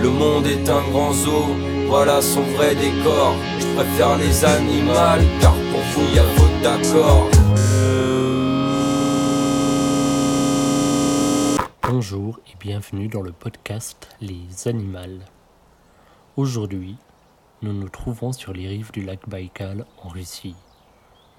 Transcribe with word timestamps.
Le 0.00 0.10
monde 0.10 0.46
est 0.46 0.68
un 0.70 0.80
grand 0.90 1.12
zoo, 1.12 1.46
voilà 1.88 2.22
son 2.22 2.42
vrai 2.42 2.74
décor. 2.76 3.34
Je 3.58 3.66
préfère 3.74 4.16
les 4.16 4.44
animaux, 4.44 4.94
car 5.40 5.52
pour 5.52 5.80
vous 5.80 6.14
y 6.14 6.18
a 6.20 6.22
faute 6.22 6.62
d'accord. 6.62 7.28
Bonjour 11.82 12.38
et 12.46 12.56
bienvenue 12.60 13.08
dans 13.08 13.22
le 13.22 13.32
podcast 13.32 14.08
Les 14.20 14.68
Animaux. 14.68 15.24
Aujourd'hui, 16.36 16.96
nous 17.62 17.72
nous 17.72 17.88
trouvons 17.88 18.30
sur 18.32 18.52
les 18.52 18.68
rives 18.68 18.92
du 18.92 19.02
lac 19.02 19.28
Baïkal 19.28 19.84
en 20.04 20.08
Russie, 20.08 20.54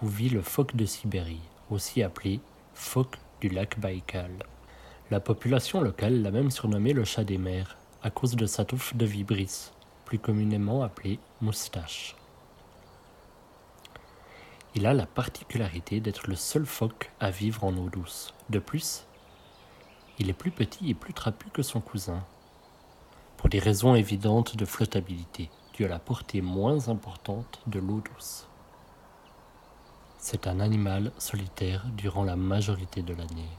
où 0.02 0.08
vit 0.08 0.30
le 0.30 0.42
phoque 0.42 0.76
de 0.76 0.86
Sibérie, 0.86 1.40
aussi 1.70 2.04
appelé 2.04 2.42
phoque 2.74 3.20
du 3.40 3.48
lac 3.48 3.80
Baïkal. 3.80 4.32
La 5.12 5.22
population 5.22 5.80
locale 5.80 6.22
l'a 6.22 6.32
même 6.32 6.52
surnommé 6.52 6.92
le 6.92 7.06
chat 7.06 7.24
des 7.24 7.38
mers, 7.38 7.78
à 8.02 8.10
cause 8.10 8.36
de 8.36 8.46
sa 8.46 8.64
touffe 8.64 8.96
de 8.96 9.06
vibris, 9.06 9.72
plus 10.06 10.20
communément 10.20 10.84
appelée 10.84 11.20
moustache. 11.42 12.16
Il 14.76 14.86
a 14.86 14.94
la 14.94 15.06
particularité 15.06 16.00
d'être 16.00 16.28
le 16.28 16.36
seul 16.36 16.66
phoque 16.66 17.12
à 17.20 17.32
vivre 17.32 17.64
en 17.64 17.76
eau 17.76 17.90
douce. 17.90 18.34
De 18.50 18.60
plus, 18.60 19.06
il 20.18 20.30
est 20.30 20.34
plus 20.34 20.52
petit 20.52 20.90
et 20.90 20.94
plus 20.94 21.14
trapu 21.14 21.50
que 21.50 21.64
son 21.64 21.82
cousin, 21.82 22.24
pour 23.38 23.50
des 23.50 23.60
raisons 23.60 23.96
évidentes 23.96 24.56
de 24.56 24.66
flottabilité, 24.66 25.50
due 25.74 25.86
à 25.86 25.90
la 25.90 26.00
portée 26.00 26.42
moins 26.42 26.90
importante 26.90 27.62
de 27.68 27.80
l'eau 27.80 28.02
douce. 28.14 28.48
C'est 30.18 30.48
un 30.48 30.60
animal 30.60 31.12
solitaire 31.18 31.86
durant 31.96 32.24
la 32.24 32.36
majorité 32.36 33.02
de 33.02 33.14
l'année, 33.14 33.50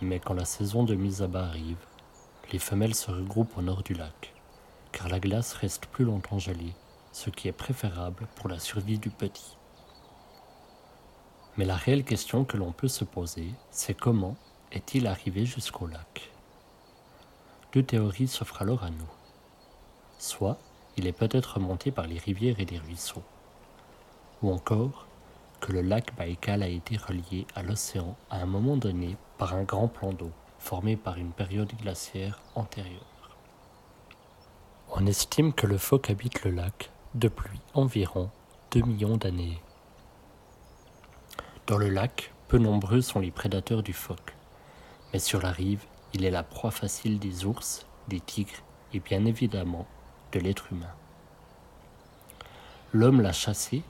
mais 0.00 0.20
quand 0.20 0.34
la 0.34 0.44
saison 0.44 0.84
de 0.84 0.94
mise 0.94 1.22
à 1.22 1.26
bas 1.26 1.46
arrive, 1.46 1.84
les 2.52 2.58
femelles 2.58 2.94
se 2.94 3.10
regroupent 3.10 3.56
au 3.58 3.62
nord 3.62 3.82
du 3.82 3.94
lac, 3.94 4.32
car 4.92 5.08
la 5.08 5.20
glace 5.20 5.52
reste 5.52 5.86
plus 5.86 6.04
longtemps 6.04 6.38
gelée, 6.38 6.74
ce 7.12 7.30
qui 7.30 7.48
est 7.48 7.52
préférable 7.52 8.26
pour 8.36 8.48
la 8.48 8.58
survie 8.58 8.98
du 8.98 9.10
petit. 9.10 9.56
Mais 11.56 11.64
la 11.64 11.76
réelle 11.76 12.04
question 12.04 12.44
que 12.44 12.56
l'on 12.56 12.72
peut 12.72 12.88
se 12.88 13.04
poser, 13.04 13.52
c'est 13.70 13.94
comment 13.94 14.36
est-il 14.72 15.06
arrivé 15.06 15.44
jusqu'au 15.44 15.86
lac? 15.86 16.30
Deux 17.72 17.82
théories 17.82 18.28
s'offrent 18.28 18.62
alors 18.62 18.84
à 18.84 18.90
nous. 18.90 19.10
Soit 20.18 20.58
il 20.96 21.06
est 21.06 21.12
peut-être 21.12 21.54
remonté 21.54 21.90
par 21.90 22.06
les 22.06 22.18
rivières 22.18 22.60
et 22.60 22.64
les 22.64 22.78
ruisseaux, 22.78 23.24
ou 24.42 24.50
encore 24.50 25.06
que 25.60 25.72
le 25.72 25.82
lac 25.82 26.14
Baïkal 26.16 26.62
a 26.62 26.68
été 26.68 26.96
relié 26.96 27.46
à 27.54 27.62
l'océan 27.62 28.16
à 28.30 28.40
un 28.40 28.46
moment 28.46 28.76
donné 28.76 29.16
par 29.36 29.54
un 29.54 29.64
grand 29.64 29.88
plan 29.88 30.12
d'eau 30.12 30.32
formé 30.58 30.96
par 30.96 31.16
une 31.16 31.32
période 31.32 31.72
glaciaire 31.80 32.40
antérieure. 32.54 33.36
On 34.90 35.06
estime 35.06 35.52
que 35.52 35.66
le 35.66 35.78
phoque 35.78 36.10
habite 36.10 36.44
le 36.44 36.50
lac 36.50 36.90
depuis 37.14 37.60
environ 37.74 38.30
2 38.72 38.82
millions 38.82 39.16
d'années. 39.16 39.60
Dans 41.66 41.78
le 41.78 41.88
lac, 41.88 42.32
peu 42.48 42.58
nombreux 42.58 43.00
sont 43.00 43.20
les 43.20 43.30
prédateurs 43.30 43.82
du 43.82 43.92
phoque, 43.92 44.34
mais 45.12 45.18
sur 45.18 45.40
la 45.40 45.52
rive, 45.52 45.84
il 46.14 46.24
est 46.24 46.30
la 46.30 46.42
proie 46.42 46.70
facile 46.70 47.18
des 47.18 47.44
ours, 47.44 47.86
des 48.08 48.20
tigres 48.20 48.62
et 48.92 49.00
bien 49.00 49.24
évidemment 49.26 49.86
de 50.32 50.40
l'être 50.40 50.72
humain. 50.72 50.94
L'homme 52.92 53.20
l'a 53.20 53.32
chassé, 53.32 53.82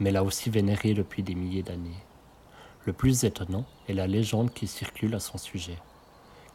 mais 0.00 0.10
l'a 0.10 0.24
aussi 0.24 0.48
vénéré 0.48 0.94
depuis 0.94 1.22
des 1.22 1.34
milliers 1.34 1.62
d'années. 1.62 2.02
Le 2.84 2.92
plus 2.92 3.24
étonnant 3.24 3.66
est 3.88 3.94
la 3.94 4.06
légende 4.06 4.52
qui 4.52 4.66
circule 4.66 5.14
à 5.14 5.20
son 5.20 5.36
sujet 5.36 5.78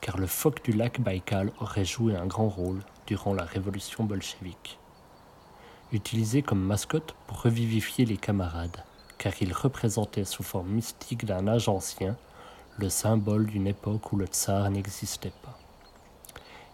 car 0.02 0.18
le 0.18 0.26
phoque 0.26 0.64
du 0.64 0.72
lac 0.72 1.00
Baïkal 1.00 1.52
aurait 1.60 1.86
joué 1.86 2.16
un 2.16 2.26
grand 2.26 2.50
rôle 2.50 2.82
durant 3.06 3.34
la 3.34 3.46
révolution 3.46 4.04
bolchevique. 4.04 4.80
Utilisé 5.92 6.42
comme 6.42 6.64
mascotte 6.64 7.14
pour 7.28 7.44
revivifier 7.44 8.06
les 8.06 8.18
camarades, 8.18 8.84
car 9.20 9.34
il 9.42 9.54
représentait 9.54 10.26
sous 10.26 10.44
forme 10.44 10.70
mystique 10.70 11.26
d'un 11.26 11.48
âge 11.48 11.70
ancien 11.70 12.18
le 12.78 12.90
symbole 12.90 13.46
d'une 13.46 13.68
époque 13.68 14.12
où 14.12 14.18
le 14.18 14.26
tsar 14.26 14.70
n'existait 14.72 15.34
pas. 15.44 15.60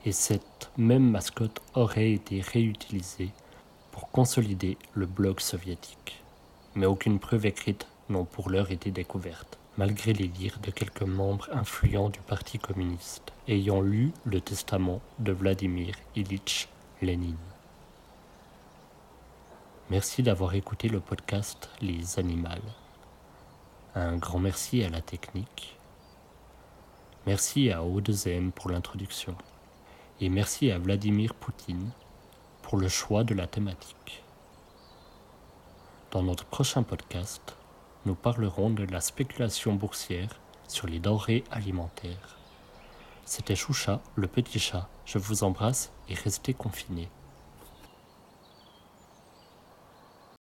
Et 0.05 0.13
cette 0.13 0.71
même 0.77 1.09
mascotte 1.09 1.61
aurait 1.73 2.11
été 2.11 2.39
réutilisée 2.39 3.31
pour 3.91 4.09
consolider 4.09 4.77
le 4.93 5.05
bloc 5.05 5.41
soviétique. 5.41 6.23
Mais 6.75 6.85
aucune 6.85 7.19
preuve 7.19 7.47
écrite 7.47 7.87
n'ont 8.07 8.25
pour 8.25 8.49
l'heure 8.49 8.71
été 8.71 8.91
découverte 8.91 9.57
malgré 9.77 10.13
les 10.13 10.27
dires 10.27 10.59
de 10.59 10.71
quelques 10.71 11.03
membres 11.03 11.47
influents 11.51 12.09
du 12.09 12.19
Parti 12.19 12.57
communiste 12.57 13.31
ayant 13.47 13.81
lu 13.81 14.11
le 14.25 14.41
testament 14.41 15.01
de 15.19 15.31
Vladimir 15.31 15.93
Ilitch 16.15 16.67
Lénine. 17.01 17.37
Merci 19.89 20.23
d'avoir 20.23 20.55
écouté 20.55 20.89
le 20.89 20.99
podcast 20.99 21.69
Les 21.79 22.19
Animaux. 22.19 22.49
Un 23.93 24.17
grand 24.17 24.39
merci 24.39 24.83
à 24.83 24.89
la 24.89 25.01
technique. 25.01 25.77
Merci 27.25 27.71
à 27.71 27.83
Odezem 27.83 28.51
pour 28.51 28.71
l'introduction. 28.71 29.35
Et 30.19 30.29
merci 30.29 30.71
à 30.71 30.79
Vladimir 30.79 31.33
Poutine 31.35 31.91
pour 32.63 32.77
le 32.77 32.87
choix 32.87 33.23
de 33.23 33.33
la 33.33 33.47
thématique. 33.47 34.23
Dans 36.11 36.23
notre 36.23 36.45
prochain 36.45 36.83
podcast, 36.83 37.56
nous 38.07 38.15
parlerons 38.15 38.69
de 38.69 38.85
la 38.85 39.01
spéculation 39.01 39.73
boursière 39.73 40.29
sur 40.69 40.87
les 40.87 40.99
denrées 40.99 41.43
alimentaires. 41.51 42.37
C'était 43.25 43.57
Choucha, 43.57 43.99
le 44.15 44.27
petit 44.27 44.59
chat. 44.59 44.87
Je 45.05 45.17
vous 45.17 45.43
embrasse 45.43 45.91
et 46.07 46.13
restez 46.13 46.53
confinés. 46.53 47.09